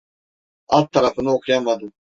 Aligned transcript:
Alt 0.67 0.91
tarafını 0.91 1.31
okuyamadım. 1.31 1.93